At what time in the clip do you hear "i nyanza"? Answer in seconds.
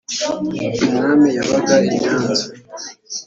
1.87-2.43